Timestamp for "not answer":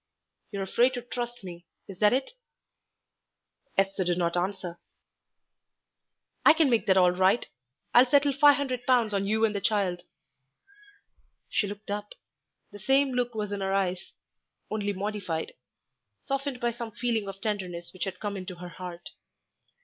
4.17-4.79